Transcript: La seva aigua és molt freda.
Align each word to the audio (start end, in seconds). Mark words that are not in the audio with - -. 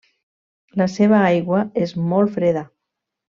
La 0.81 0.87
seva 0.93 1.19
aigua 1.25 1.59
és 1.83 1.93
molt 2.15 2.33
freda. 2.39 2.65